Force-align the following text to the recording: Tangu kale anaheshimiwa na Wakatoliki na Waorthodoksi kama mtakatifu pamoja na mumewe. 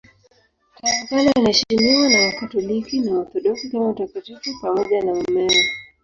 Tangu 0.81 1.05
kale 1.09 1.31
anaheshimiwa 1.31 2.09
na 2.09 2.21
Wakatoliki 2.21 2.99
na 2.99 3.11
Waorthodoksi 3.13 3.69
kama 3.69 3.91
mtakatifu 3.91 4.55
pamoja 4.61 5.01
na 5.01 5.13
mumewe. 5.13 5.69